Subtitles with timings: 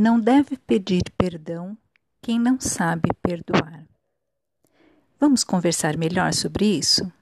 [0.00, 1.76] Não deve pedir perdão
[2.22, 3.84] quem não sabe perdoar.
[5.18, 7.12] Vamos conversar melhor sobre isso?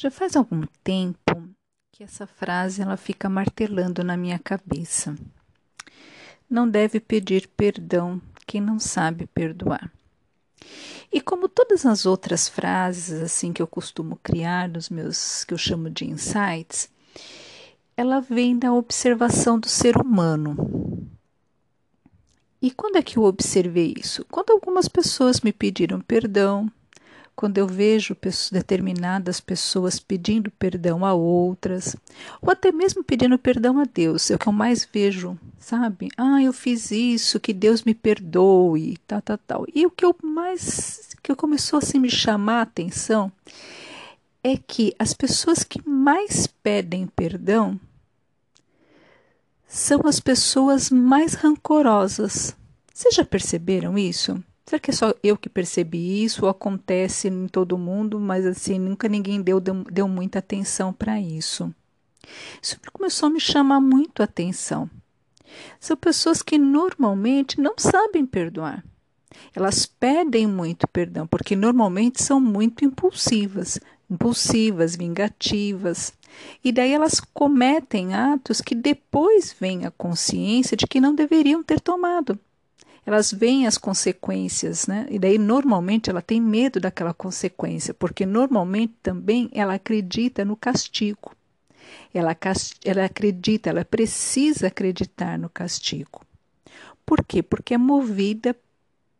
[0.00, 1.50] Já faz algum tempo
[1.90, 5.16] que essa frase ela fica martelando na minha cabeça.
[6.48, 9.92] Não deve pedir perdão quem não sabe perdoar.
[11.12, 15.58] E como todas as outras frases assim que eu costumo criar nos meus que eu
[15.58, 16.88] chamo de insights,
[17.96, 21.10] ela vem da observação do ser humano.
[22.62, 24.24] E quando é que eu observei isso?
[24.30, 26.70] Quando algumas pessoas me pediram perdão,
[27.38, 28.16] quando eu vejo
[28.50, 31.94] determinadas pessoas pedindo perdão a outras,
[32.42, 36.08] ou até mesmo pedindo perdão a Deus, é o que eu mais vejo, sabe?
[36.16, 39.66] Ah, eu fiz isso, que Deus me perdoe, tal, tal, tal.
[39.72, 43.30] E o que eu mais, que começou assim me chamar a atenção
[44.42, 47.78] é que as pessoas que mais pedem perdão
[49.68, 52.56] são as pessoas mais rancorosas.
[52.92, 54.42] Vocês já perceberam isso?
[54.68, 58.78] Será que é só eu que percebi isso ou acontece em todo mundo, mas assim,
[58.78, 61.74] nunca ninguém deu, deu, deu muita atenção para isso?
[62.60, 64.90] Isso começou a me chamar muito a atenção.
[65.80, 68.84] São pessoas que normalmente não sabem perdoar.
[69.56, 73.80] Elas pedem muito perdão, porque normalmente são muito impulsivas,
[74.10, 76.12] impulsivas, vingativas.
[76.62, 81.80] E daí elas cometem atos que depois vem a consciência de que não deveriam ter
[81.80, 82.38] tomado
[83.08, 85.06] elas veem as consequências, né?
[85.08, 91.34] E daí normalmente ela tem medo daquela consequência, porque normalmente também ela acredita no castigo.
[92.12, 92.36] Ela,
[92.84, 96.20] ela acredita, ela precisa acreditar no castigo.
[97.06, 97.42] Por quê?
[97.42, 98.54] Porque é movida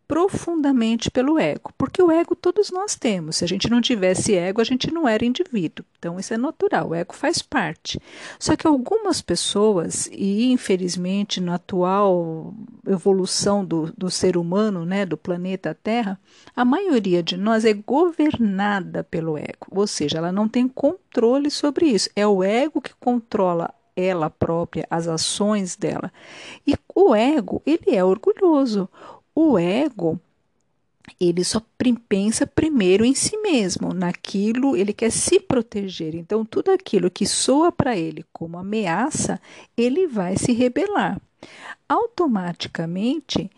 [0.09, 3.37] profundamente pelo ego, porque o ego todos nós temos.
[3.37, 5.85] Se a gente não tivesse ego, a gente não era indivíduo.
[5.99, 8.01] Então isso é natural, o ego faz parte.
[8.39, 12.55] Só que algumas pessoas, e infelizmente na atual
[12.87, 16.19] evolução do, do ser humano, né, do planeta Terra,
[16.57, 21.85] a maioria de nós é governada pelo ego, ou seja, ela não tem controle sobre
[21.87, 22.09] isso.
[22.17, 26.13] É o ego que controla ela própria, as ações dela.
[26.65, 28.89] E o ego, ele é orgulhoso.
[29.41, 30.21] O ego,
[31.21, 31.63] ele só
[32.09, 36.17] pensa primeiro em si mesmo, naquilo ele quer se proteger.
[36.17, 39.41] Então, tudo aquilo que soa para ele como ameaça,
[39.77, 41.21] ele vai se rebelar.
[41.89, 43.49] Automaticamente,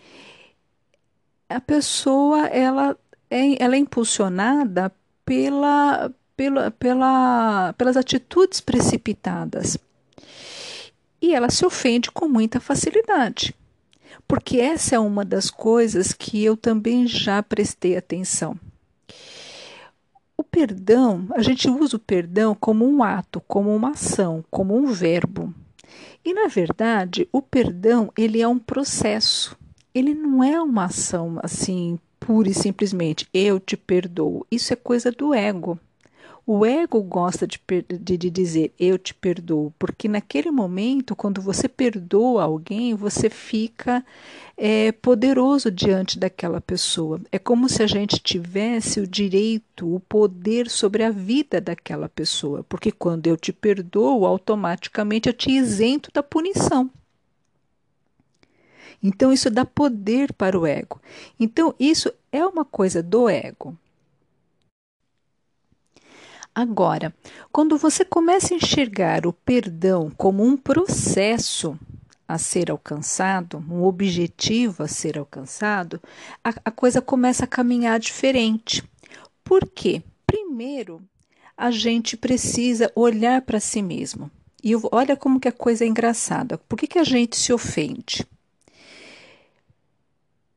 [1.49, 2.95] a pessoa ela
[3.31, 4.93] é, ela é impulsionada
[5.25, 9.79] pela, pela, pela, pelas atitudes precipitadas.
[11.23, 13.55] E ela se ofende com muita facilidade
[14.27, 18.59] porque essa é uma das coisas que eu também já prestei atenção.
[20.37, 24.87] O perdão, a gente usa o perdão como um ato, como uma ação, como um
[24.87, 25.55] verbo.
[26.25, 29.57] E na verdade, o perdão, ele é um processo.
[29.95, 34.47] Ele não é uma ação assim pura e simplesmente eu te perdoo.
[34.51, 35.79] Isso é coisa do ego.
[36.53, 41.69] O ego gosta de, de, de, dizer eu te perdoo, porque naquele momento, quando você
[41.69, 44.05] perdoa alguém, você fica
[44.57, 47.21] é, poderoso diante daquela pessoa.
[47.31, 52.65] É como se a gente tivesse o direito, o poder sobre a vida daquela pessoa,
[52.69, 56.91] porque quando eu te perdoo, automaticamente eu te isento da punição.
[59.01, 61.01] Então, isso dá poder para o ego.
[61.39, 63.79] Então, isso é uma coisa do ego.
[66.55, 67.15] Agora,
[67.53, 71.79] quando você começa a enxergar o perdão como um processo
[72.27, 76.01] a ser alcançado, um objetivo a ser alcançado,
[76.45, 78.85] a, a coisa começa a caminhar diferente.
[79.43, 80.03] Por quê?
[80.27, 81.03] Primeiro,
[81.57, 84.31] a gente precisa olhar para si mesmo.
[84.63, 86.59] E olha como que a coisa é engraçada.
[86.59, 88.27] Por que, que a gente se ofende?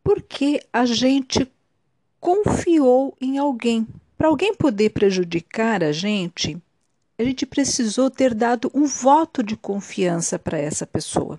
[0.04, 1.50] Porque a gente
[2.19, 3.88] confiou em alguém.
[4.24, 6.58] Para alguém poder prejudicar a gente,
[7.20, 11.38] a gente precisou ter dado um voto de confiança para essa pessoa.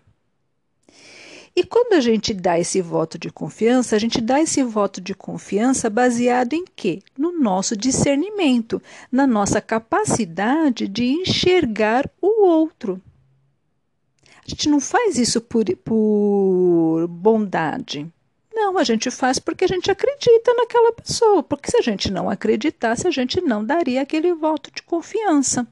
[1.57, 5.15] E quando a gente dá esse voto de confiança, a gente dá esse voto de
[5.15, 7.01] confiança baseado em quê?
[7.17, 13.01] No nosso discernimento, na nossa capacidade de enxergar o outro.
[14.47, 18.13] A gente não faz isso por, por bondade.
[18.55, 21.43] Não, a gente faz porque a gente acredita naquela pessoa.
[21.43, 25.67] Porque se a gente não acreditasse, a gente não daria aquele voto de confiança.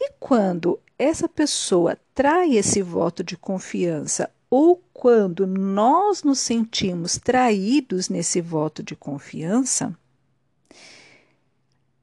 [0.00, 8.08] E quando essa pessoa trai esse voto de confiança ou quando nós nos sentimos traídos
[8.08, 9.96] nesse voto de confiança,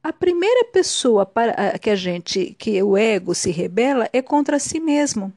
[0.02, 4.78] a primeira pessoa para que a gente, que o ego se rebela é contra si
[4.78, 5.32] mesmo.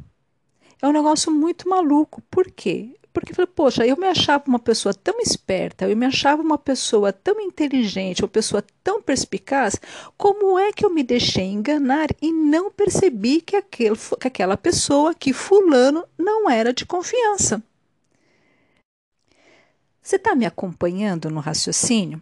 [0.81, 2.21] É um negócio muito maluco.
[2.29, 2.95] Por quê?
[3.13, 7.11] Porque falei, poxa, eu me achava uma pessoa tão esperta, eu me achava uma pessoa
[7.11, 9.75] tão inteligente, uma pessoa tão perspicaz,
[10.17, 15.13] como é que eu me deixei enganar e não percebi que, aquele, que aquela pessoa,
[15.13, 17.61] que fulano, não era de confiança?
[20.01, 22.19] Você está me acompanhando no raciocínio?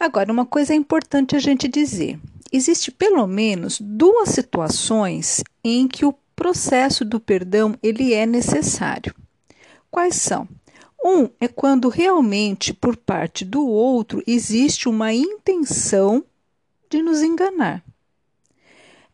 [0.00, 2.18] Agora, uma coisa é importante a gente dizer:
[2.52, 9.14] existe pelo menos duas situações em que o processo do perdão ele é necessário.
[9.90, 10.48] Quais são?
[11.02, 16.24] Um é quando realmente por parte do outro existe uma intenção
[16.90, 17.84] de nos enganar.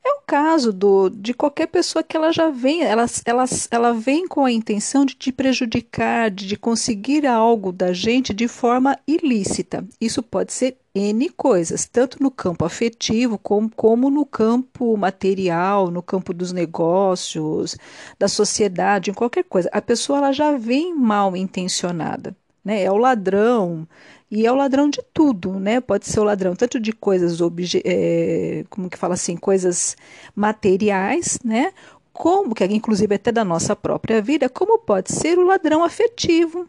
[0.06, 4.28] É o caso do, de qualquer pessoa que ela já vem, ela, ela, ela vem
[4.28, 9.86] com a intenção de te prejudicar, de, de conseguir algo da gente de forma ilícita.
[9.98, 16.02] Isso pode ser N coisas, tanto no campo afetivo como, como no campo material, no
[16.02, 17.76] campo dos negócios,
[18.18, 19.70] da sociedade, em qualquer coisa.
[19.72, 22.36] A pessoa ela já vem mal intencionada.
[22.64, 22.82] Né?
[22.84, 23.86] É o ladrão,
[24.30, 25.80] e é o ladrão de tudo, né?
[25.80, 27.38] Pode ser o ladrão tanto de coisas,
[27.84, 29.96] é, como que fala assim, coisas
[30.34, 31.72] materiais, né?
[32.12, 36.68] Como, que inclusive até da nossa própria vida, como pode ser o ladrão afetivo,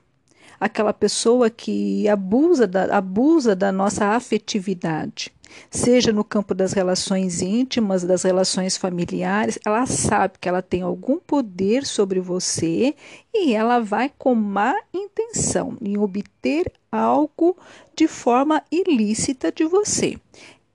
[0.59, 5.31] aquela pessoa que abusa da, abusa da nossa afetividade,
[5.69, 11.17] seja no campo das relações íntimas, das relações familiares, ela sabe que ela tem algum
[11.17, 12.95] poder sobre você
[13.33, 17.57] e ela vai com má intenção em obter algo
[17.95, 20.17] de forma ilícita de você.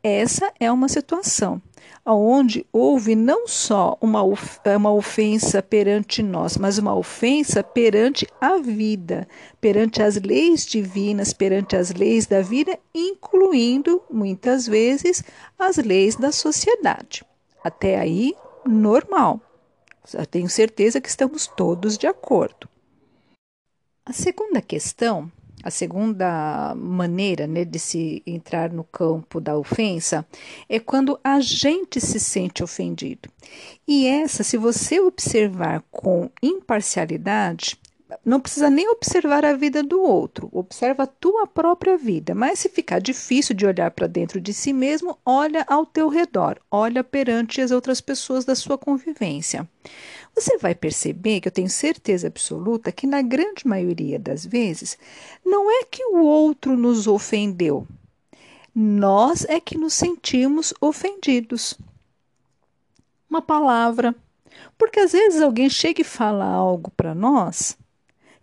[0.02, 1.60] Essa é uma situação
[2.04, 9.28] onde houve não só uma, uma ofensa perante nós, mas uma ofensa perante a vida,
[9.60, 15.22] perante as leis divinas, perante as leis da vida, incluindo, muitas vezes,
[15.58, 17.24] as leis da sociedade.
[17.62, 18.34] Até aí,
[18.66, 19.40] normal.
[20.12, 22.68] Eu tenho certeza que estamos todos de acordo.
[24.04, 25.30] A segunda questão
[25.62, 30.26] a segunda maneira né, de se entrar no campo da ofensa
[30.68, 33.28] é quando a gente se sente ofendido.
[33.86, 37.78] E essa, se você observar com imparcialidade,
[38.24, 42.34] não precisa nem observar a vida do outro, observa a tua própria vida.
[42.34, 46.58] Mas se ficar difícil de olhar para dentro de si mesmo, olha ao teu redor,
[46.70, 49.68] olha perante as outras pessoas da sua convivência.
[50.34, 54.96] Você vai perceber que eu tenho certeza absoluta que, na grande maioria das vezes,
[55.44, 57.86] não é que o outro nos ofendeu,
[58.74, 61.76] nós é que nos sentimos ofendidos.
[63.28, 64.14] Uma palavra.
[64.78, 67.76] Porque às vezes alguém chega e fala algo para nós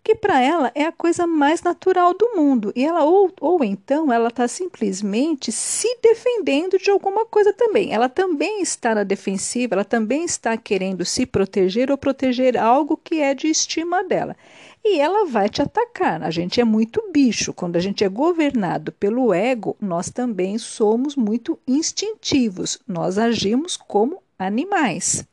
[0.08, 2.72] que para ela é a coisa mais natural do mundo.
[2.74, 7.92] E ela ou, ou então ela está simplesmente se defendendo de alguma coisa também.
[7.92, 13.20] Ela também está na defensiva, ela também está querendo se proteger ou proteger algo que
[13.20, 14.34] é de estima dela.
[14.82, 16.22] E ela vai te atacar.
[16.22, 17.52] A gente é muito bicho.
[17.52, 22.78] Quando a gente é governado pelo ego, nós também somos muito instintivos.
[22.88, 25.28] Nós agimos como animais.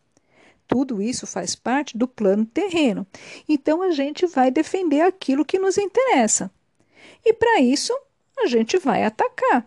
[0.68, 3.06] Tudo isso faz parte do plano terreno.
[3.48, 6.52] Então a gente vai defender aquilo que nos interessa.
[7.24, 7.94] E para isso
[8.38, 9.66] a gente vai atacar.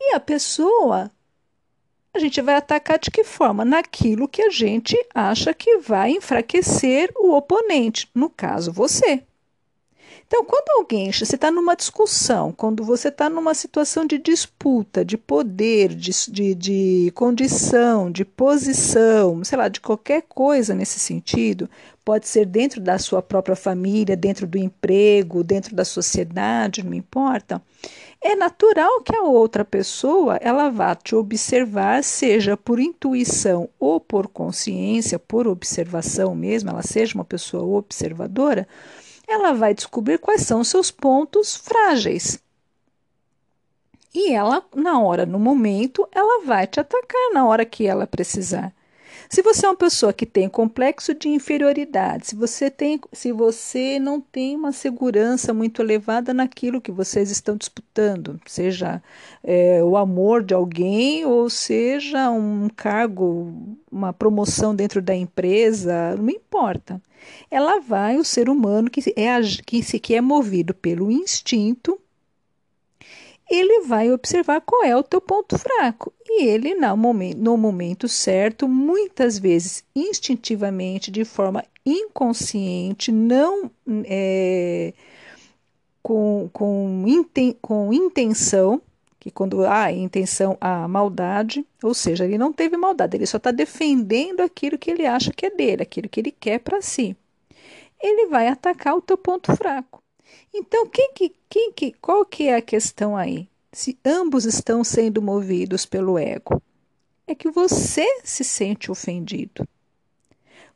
[0.00, 1.10] E a pessoa,
[2.12, 3.64] a gente vai atacar de que forma?
[3.64, 9.22] Naquilo que a gente acha que vai enfraquecer o oponente, no caso você.
[10.26, 15.18] Então, quando alguém, você está numa discussão, quando você está numa situação de disputa, de
[15.18, 21.68] poder, de, de, de condição, de posição, sei lá, de qualquer coisa nesse sentido,
[22.04, 27.62] pode ser dentro da sua própria família, dentro do emprego, dentro da sociedade, não importa.
[28.22, 34.28] é natural que a outra pessoa ela vá te observar, seja por intuição ou por
[34.28, 38.66] consciência, por observação mesmo, ela seja uma pessoa observadora,
[39.32, 42.38] ela vai descobrir quais são seus pontos frágeis.
[44.14, 48.72] E ela, na hora, no momento, ela vai te atacar na hora que ela precisar.
[49.32, 53.98] Se você é uma pessoa que tem complexo de inferioridade, se você, tem, se você
[53.98, 59.02] não tem uma segurança muito elevada naquilo que vocês estão disputando, seja
[59.42, 63.50] é, o amor de alguém ou seja um cargo,
[63.90, 67.00] uma promoção dentro da empresa, não importa.
[67.50, 71.98] Ela vai, o ser humano que é, que, que é movido pelo instinto,
[73.86, 76.12] vai observar qual é o teu ponto fraco.
[76.24, 83.70] E ele, no momento, no momento certo, muitas vezes instintivamente, de forma inconsciente, não
[84.04, 84.94] é,
[86.02, 88.80] com, com, inten, com intenção,
[89.20, 93.50] que quando há intenção, há maldade, ou seja, ele não teve maldade, ele só está
[93.52, 97.16] defendendo aquilo que ele acha que é dele, aquilo que ele quer para si.
[98.00, 100.02] Ele vai atacar o teu ponto fraco.
[100.52, 103.48] Então, quem que, quem que, qual que é a questão aí?
[103.72, 106.62] Se ambos estão sendo movidos pelo ego,
[107.26, 109.66] é que você se sente ofendido.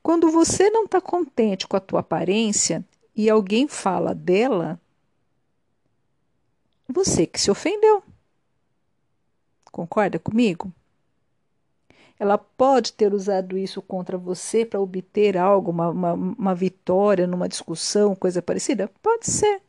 [0.03, 2.83] Quando você não está contente com a tua aparência
[3.15, 4.81] e alguém fala dela,
[6.89, 8.03] você que se ofendeu.
[9.71, 10.73] Concorda comigo?
[12.19, 17.47] Ela pode ter usado isso contra você para obter algo, uma, uma, uma vitória numa
[17.49, 18.91] discussão, coisa parecida?
[19.03, 19.61] Pode ser.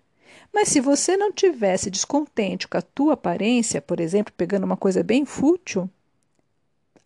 [0.53, 5.03] Mas se você não tivesse descontente com a tua aparência, por exemplo, pegando uma coisa
[5.03, 5.89] bem fútil,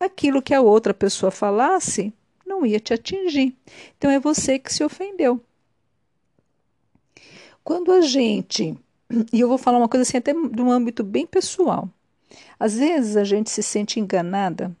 [0.00, 2.12] aquilo que a outra pessoa falasse
[2.46, 3.56] não ia te atingir.
[3.96, 5.40] Então é você que se ofendeu.
[7.64, 8.76] Quando a gente,
[9.32, 11.88] e eu vou falar uma coisa assim até de um âmbito bem pessoal.
[12.58, 14.74] Às vezes a gente se sente enganada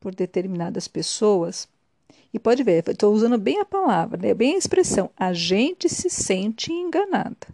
[0.00, 1.68] por determinadas pessoas.
[2.34, 4.34] E pode ver, estou usando bem a palavra, né?
[4.34, 5.10] bem a expressão.
[5.16, 7.46] A gente se sente enganada.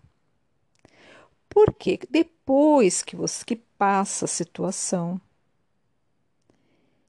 [1.58, 5.20] Porque depois que você que passa a situação,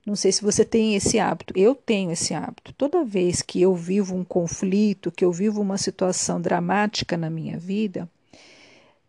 [0.04, 2.74] não sei se você tem esse hábito, eu tenho esse hábito.
[2.74, 7.60] Toda vez que eu vivo um conflito, que eu vivo uma situação dramática na minha
[7.60, 8.10] vida,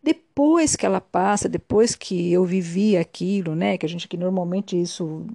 [0.03, 4.79] depois que ela passa, depois que eu vivi aquilo, né, que a gente que normalmente
[4.79, 5.27] isso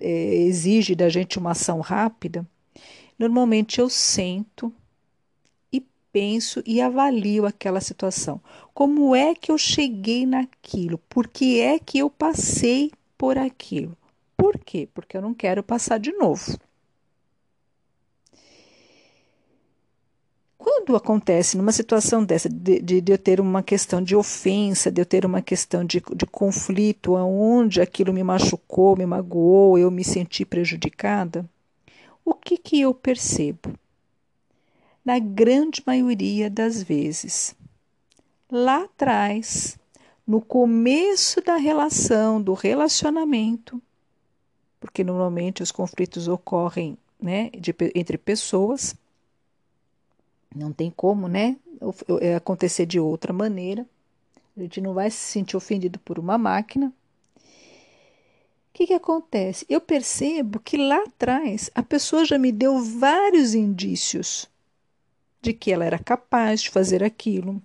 [0.00, 2.44] é, exige da gente uma ação rápida,
[3.16, 4.74] normalmente eu sento
[5.72, 5.80] e
[6.12, 8.40] penso e avalio aquela situação.
[8.80, 10.96] Como é que eu cheguei naquilo?
[10.96, 13.94] Por que é que eu passei por aquilo?
[14.34, 14.88] Por quê?
[14.94, 16.58] Porque eu não quero passar de novo.
[20.56, 25.02] Quando acontece numa situação dessa, de, de, de, eu ter uma questão de ofensa, de
[25.02, 30.02] eu ter uma questão de, de conflito, onde aquilo me machucou, me magoou, eu me
[30.02, 31.44] senti prejudicada,
[32.24, 33.78] o que, que eu percebo?
[35.04, 37.54] Na grande maioria das vezes,
[38.50, 39.78] lá atrás,
[40.26, 43.80] no começo da relação, do relacionamento,
[44.80, 48.94] porque normalmente os conflitos ocorrem né, de, entre pessoas,
[50.54, 51.56] não tem como né,
[52.20, 53.86] é, acontecer de outra maneira,
[54.56, 56.92] a gente não vai se sentir ofendido por uma máquina.
[57.36, 59.66] O que, que acontece?
[59.68, 64.48] Eu percebo que lá atrás a pessoa já me deu vários indícios
[65.42, 67.60] de que ela era capaz de fazer aquilo,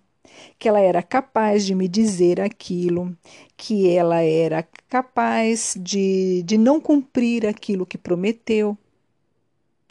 [0.57, 3.15] que ela era capaz de me dizer aquilo,
[3.57, 8.77] que ela era capaz de, de não cumprir aquilo que prometeu.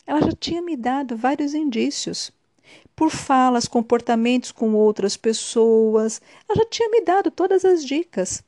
[0.07, 2.31] Ela já tinha me dado vários indícios.
[2.95, 8.43] Por falas, comportamentos com outras pessoas, ela já tinha me dado todas as dicas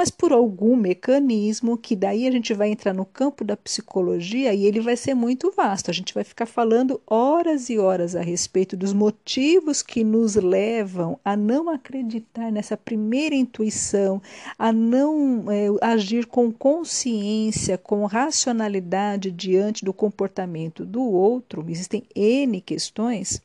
[0.00, 4.64] mas por algum mecanismo que daí a gente vai entrar no campo da psicologia e
[4.64, 5.90] ele vai ser muito vasto.
[5.90, 11.20] A gente vai ficar falando horas e horas a respeito dos motivos que nos levam
[11.22, 14.22] a não acreditar nessa primeira intuição,
[14.58, 21.62] a não é, agir com consciência, com racionalidade diante do comportamento do outro.
[21.68, 23.42] Existem N questões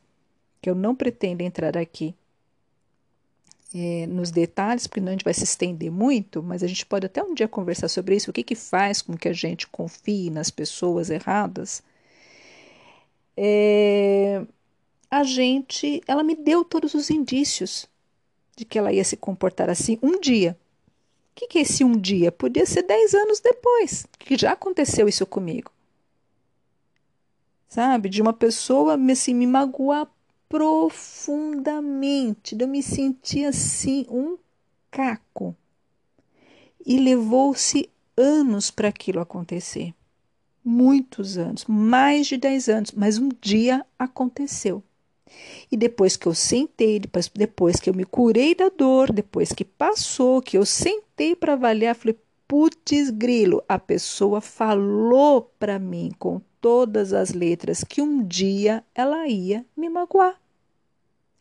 [0.61, 2.15] que eu não pretendo entrar aqui
[3.77, 7.05] é, nos detalhes, porque não a gente vai se estender muito, mas a gente pode
[7.05, 10.29] até um dia conversar sobre isso, o que, que faz com que a gente confie
[10.29, 11.83] nas pessoas erradas.
[13.35, 14.41] É,
[15.11, 17.85] a gente, ela me deu todos os indícios
[18.55, 20.57] de que ela ia se comportar assim um dia.
[21.33, 22.31] O que, que é esse um dia?
[22.31, 25.69] Podia ser dez anos depois, que já aconteceu isso comigo.
[27.67, 28.07] Sabe?
[28.07, 30.07] De uma pessoa assim, me magoar
[30.55, 32.55] profundamente.
[32.57, 34.37] Eu me senti assim, um
[34.89, 35.53] caco
[36.85, 39.93] e levou-se anos para aquilo acontecer.
[40.63, 44.81] Muitos anos, mais de 10 anos, mas um dia aconteceu.
[45.69, 49.65] E depois que eu sentei, depois, depois que eu me curei da dor, depois que
[49.65, 56.39] passou, que eu sentei para avaliar, falei: putz, grilo, a pessoa falou para mim com
[56.61, 60.39] todas as letras que um dia ela ia me magoar.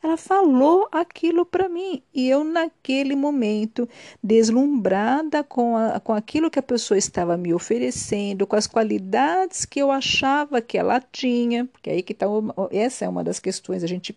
[0.04, 3.88] Ela falou aquilo para mim e eu, naquele momento,
[4.22, 9.80] deslumbrada com, a, com aquilo que a pessoa estava me oferecendo, com as qualidades que
[9.80, 12.26] eu achava que ela tinha, porque aí que tá,
[12.70, 14.14] essa é uma das questões, a gente,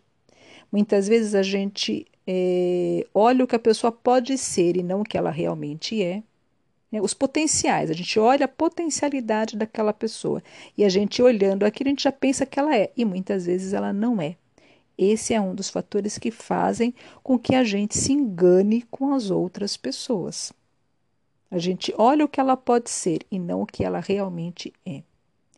[0.69, 5.05] muitas vezes a gente é, olha o que a pessoa pode ser e não o
[5.05, 6.21] que ela realmente é.
[6.91, 6.99] Né?
[7.01, 10.43] Os potenciais, a gente olha a potencialidade daquela pessoa
[10.77, 13.71] e a gente olhando aquilo, a gente já pensa que ela é, e muitas vezes
[13.71, 14.35] ela não é.
[14.97, 19.29] Esse é um dos fatores que fazem com que a gente se engane com as
[19.29, 20.51] outras pessoas.
[21.51, 25.03] A gente olha o que ela pode ser e não o que ela realmente é.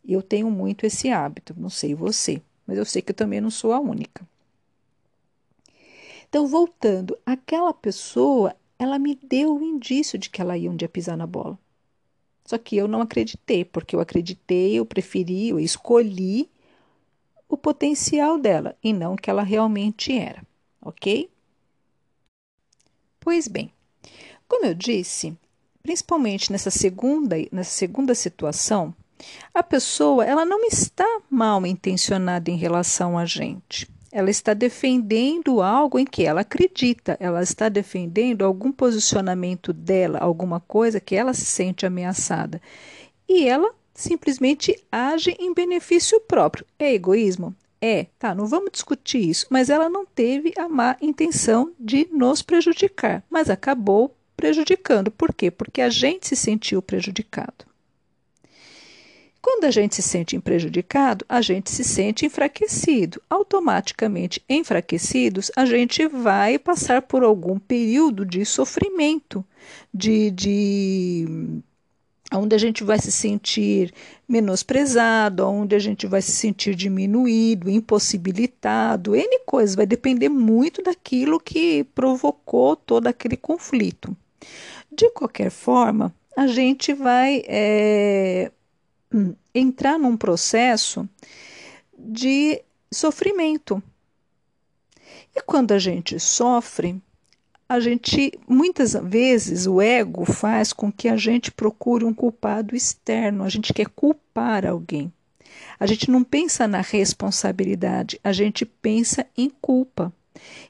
[0.06, 3.50] Eu tenho muito esse hábito, não sei você, mas eu sei que eu também não
[3.50, 4.28] sou a única.
[6.28, 10.88] Então, voltando, aquela pessoa, ela me deu o indício de que ela ia um dia
[10.88, 11.58] pisar na bola.
[12.44, 16.49] Só que eu não acreditei, porque eu acreditei, eu preferi, eu escolhi
[17.50, 20.42] o potencial dela e não o que ela realmente era,
[20.80, 21.28] ok?
[23.18, 23.72] Pois bem,
[24.48, 25.36] como eu disse,
[25.82, 28.94] principalmente nessa segunda, nessa segunda situação,
[29.52, 33.90] a pessoa ela não está mal intencionada em relação a gente.
[34.12, 40.58] Ela está defendendo algo em que ela acredita, ela está defendendo algum posicionamento dela, alguma
[40.60, 42.60] coisa que ela se sente ameaçada.
[43.28, 46.66] E ela simplesmente age em benefício próprio.
[46.78, 47.54] É egoísmo?
[47.80, 52.42] É, tá, não vamos discutir isso, mas ela não teve a má intenção de nos
[52.42, 55.10] prejudicar, mas acabou prejudicando.
[55.10, 55.50] Por quê?
[55.50, 57.70] Porque a gente se sentiu prejudicado.
[59.42, 63.22] Quando a gente se sente prejudicado, a gente se sente enfraquecido.
[63.30, 69.42] Automaticamente enfraquecidos, a gente vai passar por algum período de sofrimento,
[69.92, 71.62] de, de
[72.32, 73.92] onde a gente vai se sentir
[74.28, 81.40] menosprezado, onde a gente vai se sentir diminuído, impossibilitado, N coisas, vai depender muito daquilo
[81.40, 84.16] que provocou todo aquele conflito.
[84.90, 88.50] De qualquer forma, a gente vai é,
[89.54, 91.08] entrar num processo
[91.98, 92.62] de
[92.92, 93.82] sofrimento.
[95.34, 97.00] E quando a gente sofre,
[97.70, 103.44] a gente muitas vezes o ego faz com que a gente procure um culpado externo,
[103.44, 105.12] a gente quer culpar alguém.
[105.78, 110.12] A gente não pensa na responsabilidade, a gente pensa em culpa.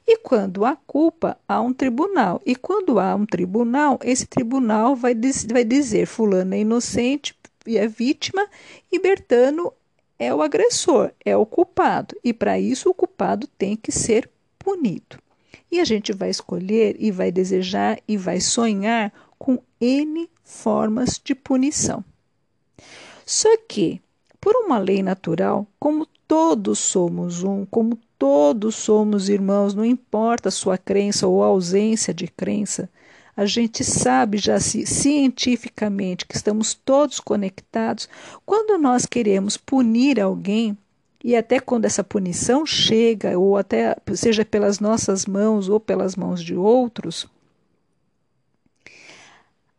[0.07, 2.39] E quando há culpa, há um tribunal.
[2.45, 7.35] E quando há um tribunal, esse tribunal vai, diz, vai dizer: Fulano é inocente
[7.65, 8.47] e é vítima,
[8.91, 9.73] e Bertano
[10.19, 12.15] é o agressor, é o culpado.
[12.23, 15.17] E para isso, o culpado tem que ser punido.
[15.71, 21.33] E a gente vai escolher e vai desejar e vai sonhar com N formas de
[21.33, 22.03] punição.
[23.25, 24.01] Só que,
[24.39, 30.51] por uma lei natural, como todos somos um, como todos somos irmãos, não importa a
[30.51, 32.89] sua crença ou ausência de crença,
[33.35, 38.09] a gente sabe já cientificamente que estamos todos conectados.
[38.45, 40.77] Quando nós queremos punir alguém,
[41.23, 46.43] e até quando essa punição chega, ou até seja pelas nossas mãos ou pelas mãos
[46.43, 47.27] de outros,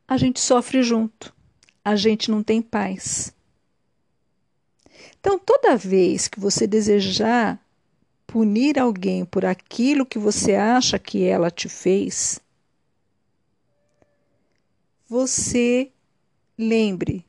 [0.07, 1.35] a gente sofre junto,
[1.85, 3.35] a gente não tem paz.
[5.19, 7.61] Então, toda vez que você desejar
[8.27, 12.41] punir alguém por aquilo que você acha que ela te fez,
[15.09, 15.93] você
[16.57, 17.25] lembre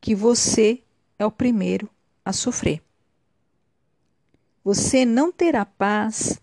[0.00, 0.80] que você
[1.18, 1.88] é o primeiro
[2.24, 2.82] a sofrer.
[4.64, 6.40] Você não terá paz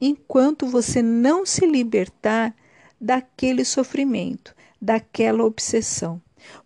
[0.00, 2.54] enquanto você não se libertar
[3.00, 6.20] daquele sofrimento, daquela obsessão.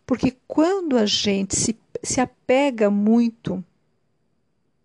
[0.05, 3.64] Porque quando a gente se, se apega muito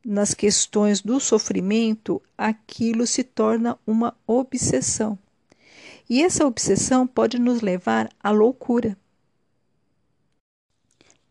[0.05, 5.17] nas questões do sofrimento, aquilo se torna uma obsessão.
[6.07, 8.95] E essa obsessão pode nos levar à loucura.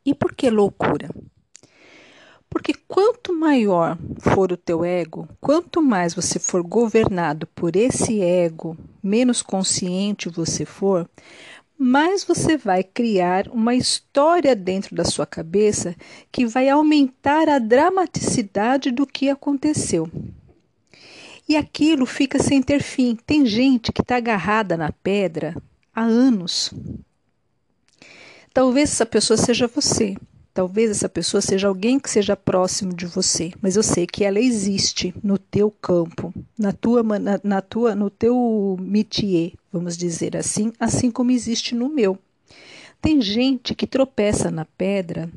[0.04, 1.08] E por que loucura?
[2.50, 8.76] Porque quanto maior for o teu ego, quanto mais você for governado por esse ego,
[9.02, 11.08] menos consciente você for,
[11.76, 15.96] mais você vai criar uma história dentro da sua cabeça
[16.30, 20.08] que vai aumentar a dramaticidade do que aconteceu.
[21.48, 23.16] E aquilo fica sem ter fim.
[23.26, 25.54] Tem gente que está agarrada na pedra
[25.94, 26.72] há anos.
[28.54, 30.14] Talvez essa pessoa seja você.
[30.54, 34.38] Talvez essa pessoa seja alguém que seja próximo de você, mas eu sei que ela
[34.38, 40.72] existe no teu campo, na tua, na, na tua, no teu métier, vamos dizer assim,
[40.78, 42.16] assim como existe no meu.
[43.02, 45.28] Tem gente que tropeça na pedra,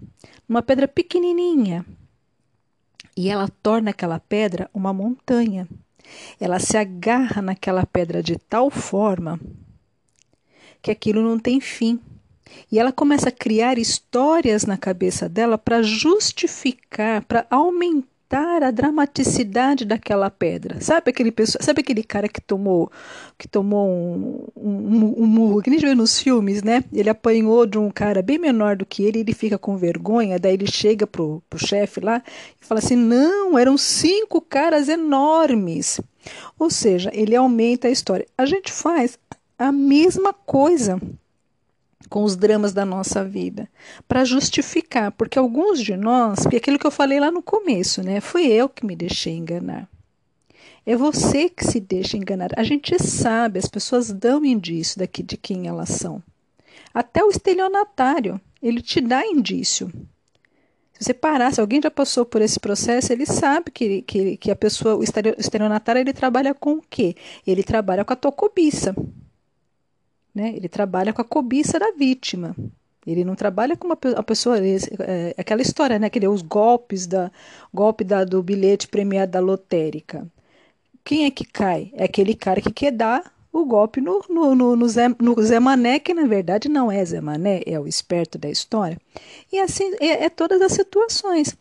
[0.48, 1.84] uma pedra pequenininha,
[3.18, 5.68] e ela torna aquela pedra uma montanha.
[6.40, 9.40] Ela se agarra naquela pedra de tal forma
[10.80, 12.00] que aquilo não tem fim.
[12.72, 19.86] E ela começa a criar histórias na cabeça dela para justificar, para aumentar a dramaticidade
[19.86, 20.82] daquela pedra.
[20.82, 22.92] Sabe aquele pessoa, sabe aquele cara que tomou
[23.38, 26.84] que tomou um, um, um murro, que nem vê nos filmes, né?
[26.92, 30.56] Ele apanhou de um cara bem menor do que ele, ele fica com vergonha, daí
[30.56, 32.22] ele chega pro, pro chefe lá
[32.62, 36.02] e fala assim: "Não, eram cinco caras enormes".
[36.60, 38.26] Ou seja, ele aumenta a história.
[38.38, 39.18] A gente faz
[39.58, 41.00] a mesma coisa
[42.10, 43.70] com os dramas da nossa vida,
[44.08, 48.22] para justificar, porque alguns de nós, porque aquilo que eu falei lá no começo, né,
[48.22, 49.90] fui eu que me deixei enganar.
[50.86, 52.52] É você que se deixa enganar.
[52.56, 56.24] A gente sabe, as pessoas dão indício daqui de quem elas são.
[56.94, 59.92] Até o estelionatário, ele te dá indício.
[60.94, 64.50] Se você parar, se alguém já passou por esse processo, ele sabe que, que, que
[64.50, 67.16] a pessoa, o estelionatário, ele trabalha com o quê?
[67.46, 68.96] Ele trabalha com a tua cobiça.
[70.38, 70.54] Né?
[70.56, 72.56] Ele trabalha com a cobiça da vítima.
[73.08, 74.60] Ele não trabalha com uma, uma pessoa.
[74.60, 76.12] É, aquela história, né?
[76.12, 77.32] Que os golpes da
[77.74, 80.28] golpe da, do bilhete premiado da lotérica.
[81.04, 81.90] Quem é que cai?
[81.94, 85.60] É aquele cara que quer dar o golpe no, no, no, no, Zé, no Zé
[85.60, 89.00] Mané, que na verdade não é Zé Mané, é o esperto da história.
[89.52, 91.58] E assim é, é todas as situações.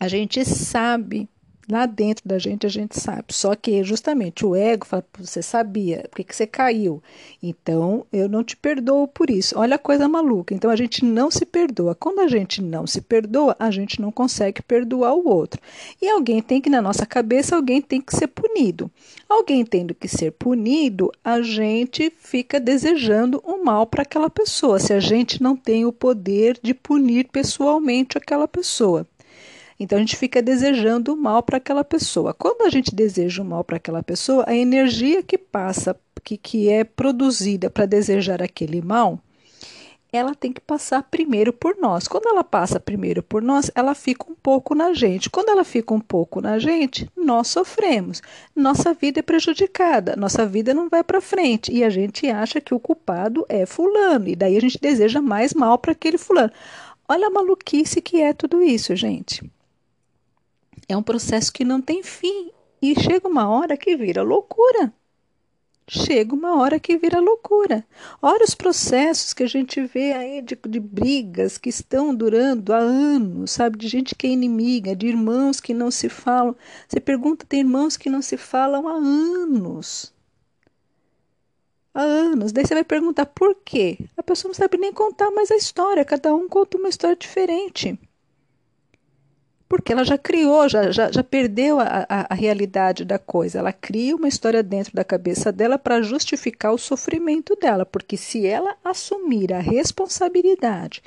[0.00, 1.28] A gente sabe
[1.70, 3.24] Lá dentro da gente a gente sabe.
[3.30, 7.02] Só que justamente o ego fala: você sabia, por que, você caiu?
[7.42, 9.58] Então eu não te perdoo por isso.
[9.58, 10.54] Olha a coisa maluca.
[10.54, 11.94] Então a gente não se perdoa.
[11.94, 15.60] Quando a gente não se perdoa, a gente não consegue perdoar o outro.
[16.02, 18.90] E alguém tem que, na nossa cabeça, alguém tem que ser punido.
[19.28, 24.92] Alguém tendo que ser punido, a gente fica desejando o mal para aquela pessoa, se
[24.92, 29.06] a gente não tem o poder de punir pessoalmente aquela pessoa.
[29.78, 32.32] Então a gente fica desejando o mal para aquela pessoa.
[32.32, 36.68] Quando a gente deseja o mal para aquela pessoa, a energia que passa, que, que
[36.68, 39.20] é produzida para desejar aquele mal,
[40.16, 42.06] ela tem que passar primeiro por nós.
[42.06, 45.28] Quando ela passa primeiro por nós, ela fica um pouco na gente.
[45.28, 48.22] Quando ela fica um pouco na gente, nós sofremos.
[48.54, 52.74] Nossa vida é prejudicada, nossa vida não vai para frente e a gente acha que
[52.74, 56.52] o culpado é fulano e daí a gente deseja mais mal para aquele fulano.
[57.08, 59.42] Olha a maluquice que é tudo isso, gente.
[60.88, 64.92] É um processo que não tem fim e chega uma hora que vira loucura.
[65.88, 67.86] Chega uma hora que vira loucura.
[68.20, 72.78] Olha os processos que a gente vê aí de, de brigas que estão durando há
[72.78, 73.78] anos, sabe?
[73.78, 76.56] De gente que é inimiga, de irmãos que não se falam.
[76.88, 80.12] Você pergunta, tem irmãos que não se falam há anos.
[81.92, 82.52] Há anos.
[82.52, 83.98] Daí você vai perguntar por quê?
[84.16, 87.98] A pessoa não sabe nem contar mais a história, cada um conta uma história diferente
[89.68, 93.58] porque ela já criou, já, já, já perdeu a, a, a, realidade da coisa.
[93.58, 98.46] Ela cria uma história dentro da cabeça dela para justificar o sofrimento dela, porque se
[98.46, 101.02] ela assumir a responsabilidade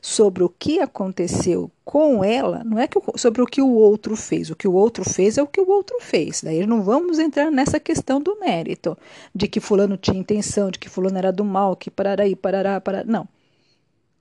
[0.00, 4.50] sobre o que aconteceu com ela, não é que, sobre o que o outro fez.
[4.50, 6.42] O que o outro fez é o que o outro fez.
[6.42, 8.96] Daí não vamos entrar nessa questão do mérito,
[9.34, 13.04] de que fulano tinha intenção, de que fulano era do mal, que pararaí, parará, parará.
[13.04, 13.26] Não.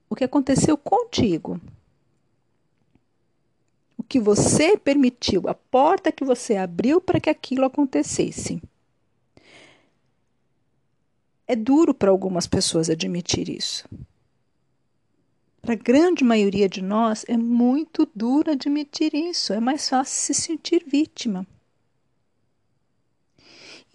[0.10, 1.60] O que aconteceu contigo,
[4.12, 8.62] que você permitiu, a porta que você abriu para que aquilo acontecesse.
[11.48, 13.88] É duro para algumas pessoas admitir isso.
[15.62, 19.54] Para a grande maioria de nós, é muito duro admitir isso.
[19.54, 21.48] É mais fácil se sentir vítima.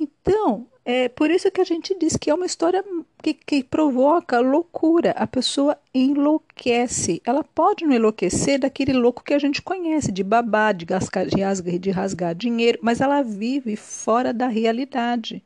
[0.01, 2.85] Então, é por isso que a gente diz que é uma história
[3.21, 5.11] que, que provoca loucura.
[5.17, 7.21] A pessoa enlouquece.
[7.27, 11.41] Ela pode não enlouquecer daquele louco que a gente conhece, de babá, de, gascar, de,
[11.41, 15.43] rasgar, de rasgar dinheiro, mas ela vive fora da realidade.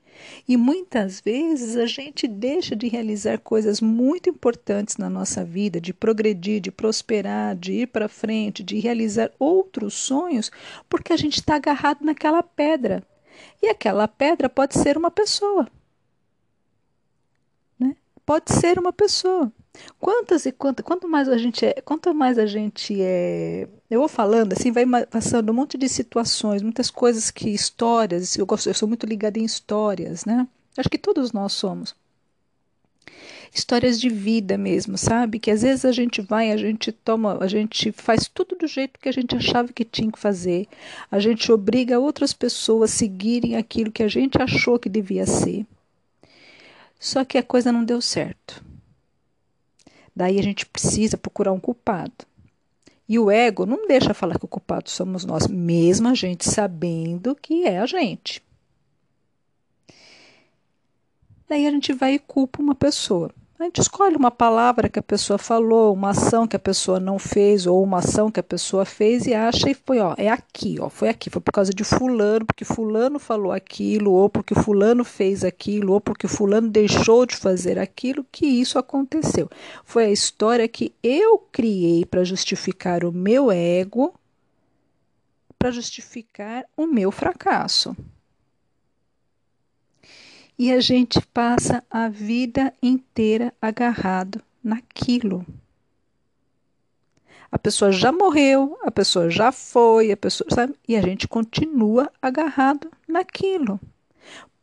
[0.46, 5.94] E muitas vezes a gente deixa de realizar coisas muito importantes na nossa vida, de
[5.94, 10.50] progredir, de prosperar, de ir para frente, de realizar outros sonhos,
[10.86, 13.02] porque a gente está agarrado naquela pedra
[13.62, 15.68] e aquela pedra pode ser uma pessoa.
[17.78, 17.96] Né?
[18.24, 19.52] Pode ser uma pessoa.
[19.98, 24.08] Quantas e quantas, quanto mais a gente é, quanto mais a gente é, eu vou
[24.08, 28.74] falando assim, vai passando um monte de situações, muitas coisas que histórias, eu gosto, eu
[28.74, 30.46] sou muito ligada em histórias, né?
[30.76, 31.94] Acho que todos nós somos.
[33.52, 35.40] Histórias de vida mesmo, sabe?
[35.40, 39.00] Que às vezes a gente vai, a gente toma, a gente faz tudo do jeito
[39.00, 40.68] que a gente achava que tinha que fazer.
[41.10, 45.66] A gente obriga outras pessoas a seguirem aquilo que a gente achou que devia ser.
[46.98, 48.62] Só que a coisa não deu certo.
[50.14, 52.26] Daí a gente precisa procurar um culpado.
[53.08, 57.34] E o ego não deixa falar que o culpado somos nós, mesmo a gente sabendo
[57.34, 58.40] que é a gente.
[61.48, 63.34] Daí a gente vai e culpa uma pessoa.
[63.60, 67.18] A gente escolhe uma palavra que a pessoa falou, uma ação que a pessoa não
[67.18, 70.78] fez, ou uma ação que a pessoa fez e acha e foi, ó, é aqui,
[70.80, 75.04] ó, foi aqui, foi por causa de fulano, porque fulano falou aquilo, ou porque fulano
[75.04, 79.46] fez aquilo, ou porque fulano deixou de fazer aquilo, que isso aconteceu.
[79.84, 84.14] Foi a história que eu criei para justificar o meu ego,
[85.58, 87.94] para justificar o meu fracasso
[90.60, 95.42] e a gente passa a vida inteira agarrado naquilo.
[97.50, 100.74] A pessoa já morreu, a pessoa já foi, a pessoa, sabe?
[100.86, 103.80] E a gente continua agarrado naquilo.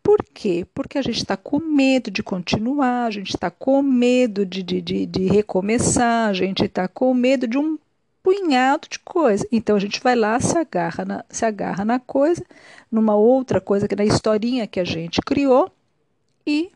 [0.04, 0.68] Por quê?
[0.72, 4.80] Porque a gente está com medo de continuar, a gente está com medo de, de,
[4.80, 7.76] de, de recomeçar, a gente está com medo de um
[8.22, 9.48] punhado de coisa.
[9.52, 12.46] Então a gente vai lá, se agarra na, se agarra na coisa,
[12.92, 15.72] numa outra coisa que na historinha que a gente criou,
[16.48, 16.72] e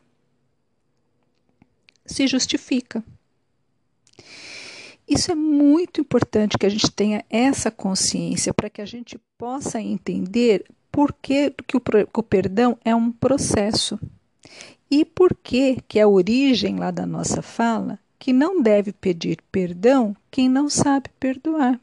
[2.04, 3.02] se justifica.
[5.08, 9.80] Isso é muito importante que a gente tenha essa consciência para que a gente possa
[9.80, 13.98] entender por que, que, o, que o perdão é um processo
[14.90, 20.14] e por que, que a origem lá da nossa fala que não deve pedir perdão
[20.30, 21.80] quem não sabe perdoar.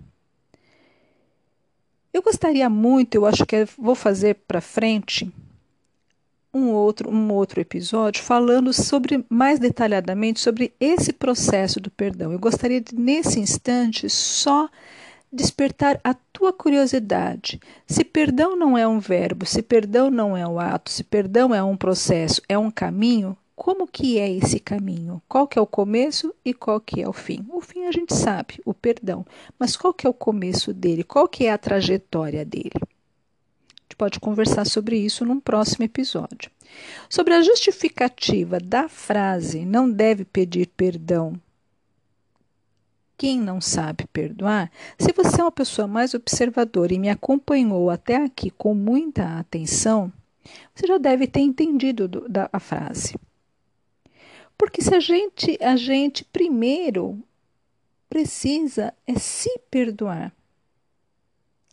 [2.14, 5.32] Eu gostaria muito, eu acho que vou fazer para frente
[6.54, 12.32] um outro, um outro episódio falando sobre mais detalhadamente sobre esse processo do perdão.
[12.32, 14.70] Eu gostaria de, nesse instante, só
[15.32, 17.60] despertar a tua curiosidade.
[17.86, 21.62] Se perdão não é um verbo, se perdão não é um ato, se perdão é
[21.62, 25.22] um processo, é um caminho, como que é esse caminho?
[25.28, 27.46] Qual que é o começo e qual que é o fim?
[27.50, 29.26] O fim a gente sabe, o perdão.
[29.60, 31.04] Mas qual que é o começo dele?
[31.04, 32.72] Qual que é a trajetória dele?
[34.00, 36.50] Pode conversar sobre isso num próximo episódio.
[37.10, 41.40] Sobre a justificativa da frase não deve pedir perdão
[43.20, 48.16] quem não sabe perdoar, se você é uma pessoa mais observadora e me acompanhou até
[48.16, 50.10] aqui com muita atenção,
[50.74, 53.20] você já deve ter entendido do, da a frase.
[54.58, 57.22] Porque se a gente, a gente primeiro
[58.10, 60.34] precisa é se perdoar.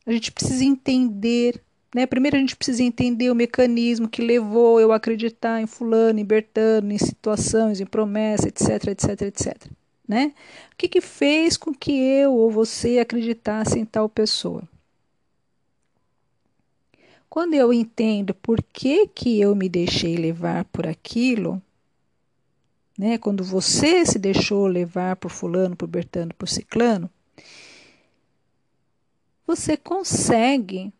[0.04, 1.62] A gente precisa entender
[1.96, 2.04] né?
[2.04, 6.24] Primeiro a gente precisa entender o mecanismo que levou eu a acreditar em fulano, em
[6.26, 9.66] Bertano, em situações, em promessa, etc, etc, etc.
[10.06, 10.34] Né?
[10.74, 14.62] O que, que fez com que eu ou você acreditasse em tal pessoa?
[17.30, 21.62] Quando eu entendo por que, que eu me deixei levar por aquilo,
[22.98, 23.16] né?
[23.16, 27.08] quando você se deixou levar por fulano, por Bertano, por ciclano,
[29.46, 30.92] você consegue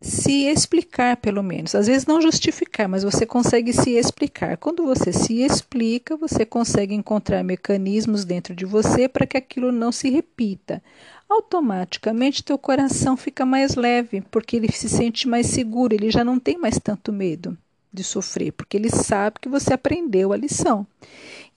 [0.00, 1.74] se explicar, pelo menos.
[1.74, 4.56] Às vezes não justificar, mas você consegue se explicar.
[4.56, 9.90] Quando você se explica, você consegue encontrar mecanismos dentro de você para que aquilo não
[9.90, 10.82] se repita.
[11.28, 16.38] Automaticamente teu coração fica mais leve, porque ele se sente mais seguro, ele já não
[16.38, 17.56] tem mais tanto medo
[17.92, 20.86] de sofrer, porque ele sabe que você aprendeu a lição.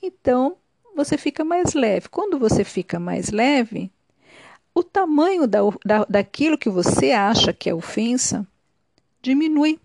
[0.02, 0.56] Então,
[0.96, 2.10] você fica mais leve.
[2.10, 3.92] Quando você fica mais leve,
[4.74, 8.48] o tamanho da, da, daquilo que você acha que é ofensa
[9.22, 9.80] diminui.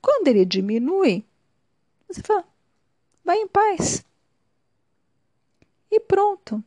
[0.00, 1.24] Quando ele diminui,
[2.08, 2.44] você fala,
[3.24, 4.04] vai em paz.
[5.90, 6.62] E pronto.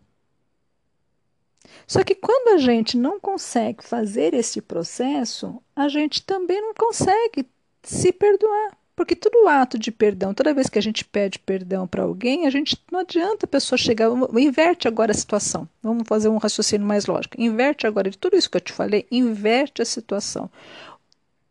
[1.87, 7.47] Só que quando a gente não consegue fazer esse processo, a gente também não consegue
[7.83, 8.77] se perdoar.
[8.95, 12.49] Porque todo ato de perdão, toda vez que a gente pede perdão para alguém, a
[12.49, 14.09] gente não adianta a pessoa chegar.
[14.37, 15.67] Inverte agora a situação.
[15.83, 17.39] Vamos fazer um raciocínio mais lógico.
[17.39, 20.49] Inverte agora de tudo isso que eu te falei, inverte a situação.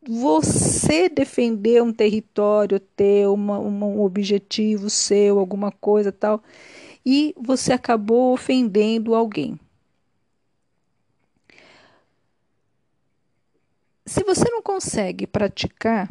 [0.07, 6.43] Você defender um território teu, uma, uma, um objetivo seu, alguma coisa tal,
[7.05, 9.59] e você acabou ofendendo alguém.
[14.07, 16.09] Se você não consegue praticar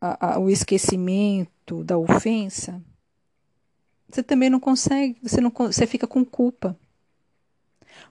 [0.00, 2.82] a, a, o esquecimento da ofensa,
[4.08, 6.76] você também não consegue, você, não, você fica com culpa.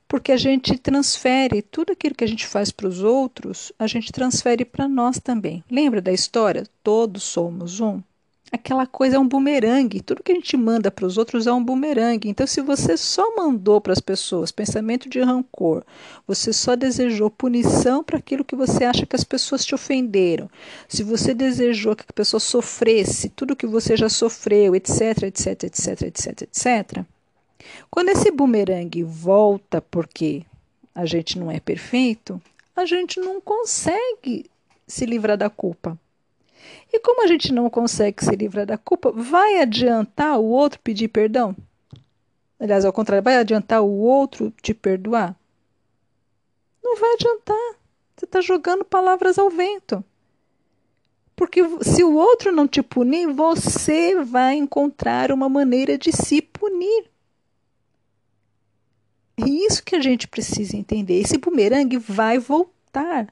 [0.08, 4.12] Porque a gente transfere tudo aquilo que a gente faz para os outros, a gente
[4.12, 5.63] transfere para nós também.
[5.69, 6.65] Lembra da história?
[6.84, 8.02] Todos somos um
[8.52, 10.02] aquela coisa é um bumerangue.
[10.02, 12.30] Tudo que a gente manda para os outros é um bumerangue.
[12.30, 15.84] Então, se você só mandou para as pessoas pensamento de rancor,
[16.26, 20.50] você só desejou punição para aquilo que você acha que as pessoas te ofenderam,
[20.88, 26.02] se você desejou que a pessoa sofresse tudo que você já sofreu, etc, etc, etc,
[26.04, 27.06] etc, etc.
[27.90, 30.46] Quando esse bumerangue volta porque
[30.94, 32.42] a gente não é perfeito,
[32.76, 34.50] a gente não consegue
[34.88, 35.98] se livrar da culpa.
[36.91, 41.08] E como a gente não consegue se livrar da culpa, vai adiantar o outro pedir
[41.10, 41.56] perdão?
[42.60, 45.36] Aliás, ao contrário, vai adiantar o outro te perdoar?
[46.84, 47.76] Não vai adiantar.
[48.15, 50.04] Você está jogando palavras ao vento.
[51.36, 57.12] Porque se o outro não te punir, você vai encontrar uma maneira de se punir.
[59.39, 61.22] É isso que a gente precisa entender.
[61.22, 63.28] Esse bumerangue vai voltar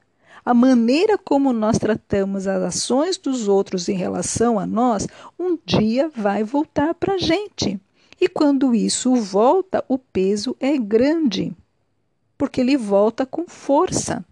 [0.46, 6.08] a maneira como nós tratamos as ações dos outros em relação a nós, um dia
[6.14, 7.80] vai voltar para a gente.
[8.20, 11.52] E quando isso volta, o peso é grande,
[12.38, 14.24] porque ele volta com força.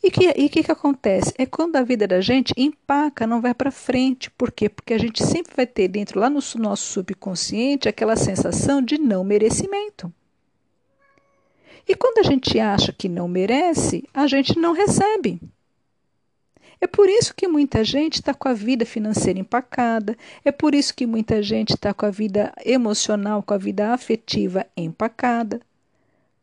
[0.00, 1.34] E o que, que, que acontece?
[1.36, 4.30] É quando a vida da gente empaca, não vai para frente.
[4.30, 4.68] Por quê?
[4.68, 9.24] Porque a gente sempre vai ter dentro, lá no nosso subconsciente, aquela sensação de não
[9.24, 10.12] merecimento.
[11.90, 15.40] E quando a gente acha que não merece, a gente não recebe.
[16.80, 20.94] É por isso que muita gente está com a vida financeira empacada, é por isso
[20.94, 25.60] que muita gente está com a vida emocional, com a vida afetiva empacada.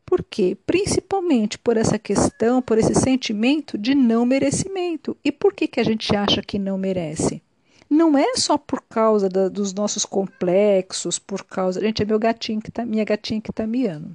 [0.05, 0.57] Por quê?
[0.65, 5.15] Principalmente por essa questão, por esse sentimento de não merecimento.
[5.23, 7.41] E por que, que a gente acha que não merece?
[7.89, 11.79] Não é só por causa da, dos nossos complexos, por causa.
[11.79, 14.13] Gente, é meu gatinho que tá, minha gatinha que está miando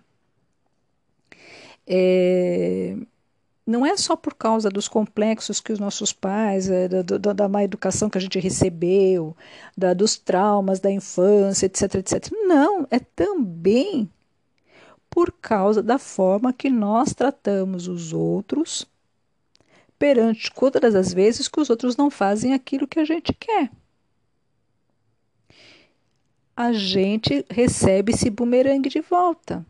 [1.87, 2.97] é,
[3.67, 7.49] não é só por causa dos complexos que os nossos pais, é, da, da, da,
[7.49, 9.37] má educação que a gente recebeu,
[9.77, 12.31] da, dos traumas da infância, etc, etc.
[12.33, 14.11] Não, é também
[15.09, 18.87] por causa da forma que nós tratamos os outros
[19.99, 23.71] perante todas as vezes que os outros não fazem aquilo que a gente quer.
[26.57, 29.65] A gente recebe esse bumerangue de volta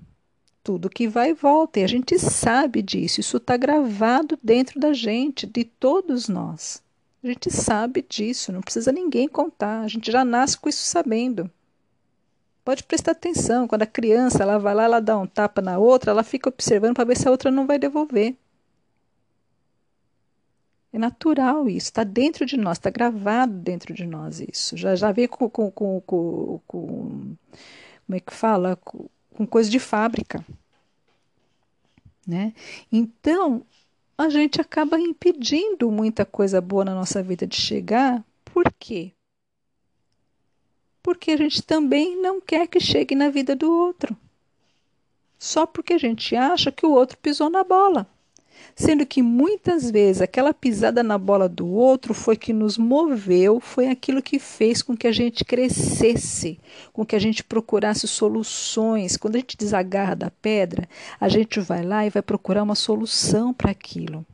[0.63, 1.81] tudo que vai e volta.
[1.81, 6.83] E a gente sabe disso, isso está gravado dentro da gente, de todos nós.
[7.23, 11.51] A gente sabe disso, não precisa ninguém contar, a gente já nasce com isso sabendo.
[12.65, 16.11] Pode prestar atenção, quando a criança ela vai lá, ela dá um tapa na outra,
[16.13, 18.37] ela fica observando para ver se a outra não vai devolver.
[20.93, 24.77] É natural isso, está dentro de nós, está gravado dentro de nós isso.
[24.77, 27.37] Já, já vem com, com, com, com, com
[28.07, 28.77] como é que fala?
[28.77, 30.45] Com, com coisa de fábrica.
[32.27, 32.53] Né?
[32.91, 33.65] Então,
[34.17, 38.25] a gente acaba impedindo muita coisa boa na nossa vida de chegar.
[38.45, 39.13] Por quê?
[41.03, 44.17] Porque a gente também não quer que chegue na vida do outro.
[45.39, 48.12] Só porque a gente acha que o outro pisou na bola
[48.75, 53.89] sendo que muitas vezes aquela pisada na bola do outro foi que nos moveu, foi
[53.89, 56.59] aquilo que fez com que a gente crescesse,
[56.93, 59.17] com que a gente procurasse soluções.
[59.17, 60.89] Quando a gente desagarra da pedra,
[61.21, 64.25] a gente vai lá e vai procurar uma solução para aquilo.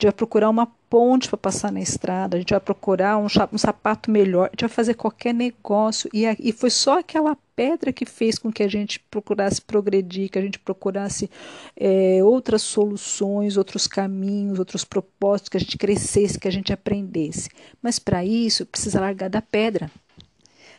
[0.00, 3.58] Gente vai procurar uma ponte para passar na estrada, a gente vai procurar um, um,
[3.58, 6.08] sapato melhor, a gente vai fazer qualquer negócio.
[6.14, 10.30] E, a, e foi só aquela pedra que fez com que a gente procurasse progredir,
[10.30, 11.28] que a gente procurasse
[11.76, 17.50] é, outras soluções, outros caminhos, outros propósitos, que a gente crescesse, que a gente aprendesse.
[17.82, 19.90] Mas para isso precisa largar da pedra.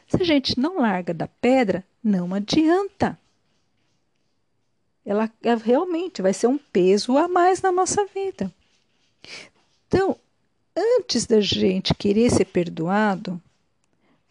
[0.07, 3.19] Se a gente não larga da pedra, não adianta.
[5.05, 8.49] Ela, ela realmente vai ser um peso a mais na nossa vida.
[9.87, 10.15] Então,
[10.75, 13.41] antes da gente querer ser perdoado,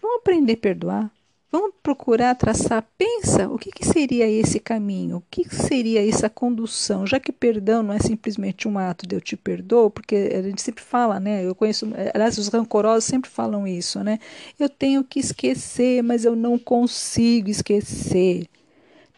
[0.00, 1.10] vamos aprender a perdoar.
[1.50, 6.28] Vamos procurar traçar, pensa o que, que, seria esse caminho, o que, que seria essa
[6.28, 10.42] condução, já que perdão não é simplesmente um ato de eu te perdoo, porque a
[10.42, 11.46] gente sempre fala, né?
[11.46, 14.18] Eu conheço, aliás, os rancorosos sempre falam isso, né?
[14.60, 18.46] Eu tenho que esquecer, mas eu não consigo esquecer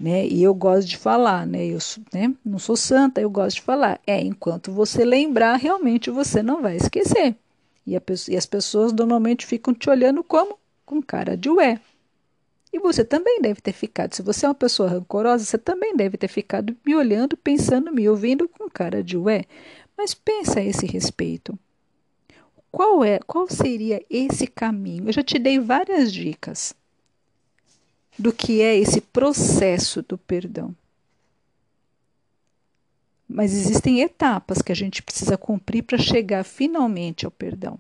[0.00, 0.26] né?
[0.26, 1.66] E eu gosto de falar, né?
[1.66, 1.78] Eu
[2.12, 2.34] né?
[2.42, 4.00] não sou santa, eu gosto de falar.
[4.06, 7.36] É, enquanto você lembrar, realmente você não vai esquecer.
[7.86, 10.58] E, a, e as pessoas normalmente ficam te olhando como?
[10.86, 11.78] Com cara de ué.
[12.72, 14.14] E você também deve ter ficado.
[14.14, 18.08] Se você é uma pessoa rancorosa, você também deve ter ficado me olhando, pensando, me
[18.08, 19.44] ouvindo com cara de ué.
[19.98, 21.58] Mas pensa a esse respeito.
[22.70, 25.08] qual é, qual seria esse caminho?
[25.08, 26.74] Eu já te dei várias dicas
[28.18, 30.74] do que é esse processo do perdão.
[33.28, 37.78] Mas existem etapas que a gente precisa cumprir para chegar finalmente ao perdão.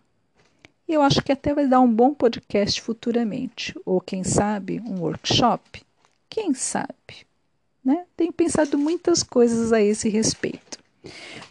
[0.86, 5.00] E eu acho que até vai dar um bom podcast futuramente, ou quem sabe, um
[5.00, 5.82] workshop.
[6.28, 7.26] Quem sabe?
[7.84, 8.04] Né?
[8.16, 10.78] Tenho pensado muitas coisas a esse respeito.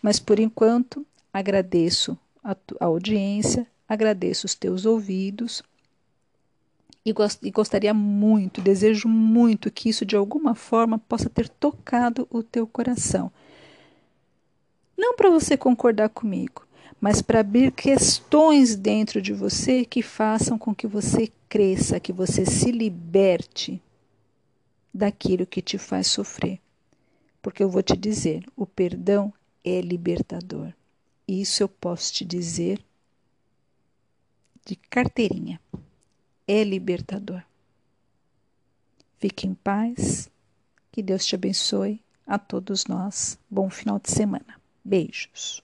[0.02, 5.64] Mas por enquanto, agradeço a, a audiência, agradeço os teus ouvidos
[7.06, 12.28] e, gost, e gostaria muito, desejo muito que isso de alguma forma possa ter tocado
[12.30, 13.32] o teu coração.
[14.98, 16.68] Não para você concordar comigo,
[17.00, 22.46] mas para abrir questões dentro de você que façam com que você cresça, que você
[22.46, 23.82] se liberte
[24.94, 26.60] daquilo que te faz sofrer.
[27.42, 29.34] Porque eu vou te dizer, o perdão
[29.64, 30.74] é libertador.
[31.28, 32.84] Isso eu posso te dizer
[34.66, 35.60] de carteirinha.
[36.52, 37.44] É libertador.
[39.20, 40.32] Fique em paz.
[40.92, 43.38] Que Deus te abençoe a todos nós.
[43.48, 44.60] Bom final de semana.
[44.84, 45.64] Beijos.